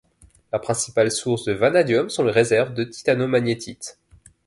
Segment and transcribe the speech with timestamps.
[0.51, 3.99] La principale source de vanadium sont les réserves de titanomagnétite.